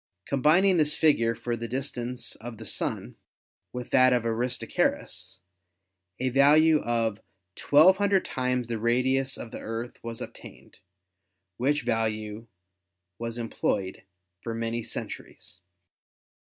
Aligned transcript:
Combining 0.25 0.77
this 0.77 0.95
figure 0.97 1.35
for 1.35 1.55
the 1.55 1.67
distance 1.67 2.35
of 2.37 2.57
the 2.57 2.65
Sun 2.65 3.17
with 3.71 3.91
that 3.91 4.13
of 4.13 4.25
Aristarchus, 4.25 5.41
a 6.19 6.29
value 6.29 6.79
of 6.81 7.21
1,200 7.69 8.25
times 8.25 8.67
the 8.67 8.79
radius 8.79 9.37
of 9.37 9.51
the 9.51 9.59
Earth 9.59 10.03
was 10.03 10.19
obtained, 10.19 10.79
which 11.57 11.83
value 11.83 12.47
was 13.19 13.37
em 13.37 13.51
ployed 13.51 14.01
for 14.41 14.55
many 14.55 14.81
centuries. 14.83 15.61